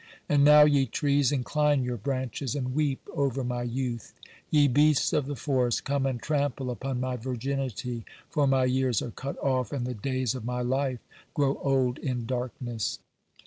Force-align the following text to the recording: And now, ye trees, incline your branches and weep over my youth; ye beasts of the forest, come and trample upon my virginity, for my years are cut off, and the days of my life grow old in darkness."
And 0.27 0.43
now, 0.43 0.63
ye 0.63 0.87
trees, 0.87 1.31
incline 1.31 1.83
your 1.83 1.95
branches 1.95 2.55
and 2.55 2.73
weep 2.73 3.07
over 3.13 3.43
my 3.43 3.61
youth; 3.61 4.15
ye 4.49 4.67
beasts 4.67 5.13
of 5.13 5.27
the 5.27 5.35
forest, 5.35 5.83
come 5.83 6.07
and 6.07 6.19
trample 6.19 6.71
upon 6.71 6.99
my 6.99 7.17
virginity, 7.17 8.03
for 8.27 8.47
my 8.47 8.65
years 8.65 9.03
are 9.03 9.11
cut 9.11 9.37
off, 9.43 9.71
and 9.71 9.85
the 9.85 9.93
days 9.93 10.33
of 10.33 10.43
my 10.43 10.63
life 10.63 11.01
grow 11.35 11.59
old 11.61 11.99
in 11.99 12.25
darkness." 12.25 12.97